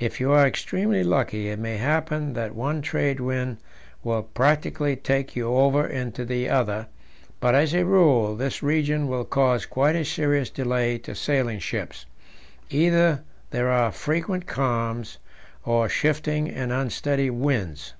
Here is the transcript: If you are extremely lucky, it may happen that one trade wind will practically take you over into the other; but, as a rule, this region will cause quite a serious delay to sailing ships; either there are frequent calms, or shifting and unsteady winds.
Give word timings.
If 0.00 0.18
you 0.18 0.32
are 0.32 0.44
extremely 0.44 1.04
lucky, 1.04 1.48
it 1.48 1.56
may 1.60 1.76
happen 1.76 2.32
that 2.32 2.52
one 2.52 2.82
trade 2.82 3.20
wind 3.20 3.58
will 4.02 4.24
practically 4.24 4.96
take 4.96 5.36
you 5.36 5.54
over 5.54 5.86
into 5.86 6.24
the 6.24 6.48
other; 6.48 6.88
but, 7.38 7.54
as 7.54 7.72
a 7.72 7.84
rule, 7.84 8.34
this 8.34 8.60
region 8.60 9.06
will 9.06 9.24
cause 9.24 9.64
quite 9.64 9.94
a 9.94 10.04
serious 10.04 10.50
delay 10.50 10.98
to 10.98 11.14
sailing 11.14 11.60
ships; 11.60 12.06
either 12.70 13.22
there 13.52 13.70
are 13.70 13.92
frequent 13.92 14.48
calms, 14.48 15.18
or 15.64 15.88
shifting 15.88 16.48
and 16.50 16.72
unsteady 16.72 17.30
winds. 17.30 17.94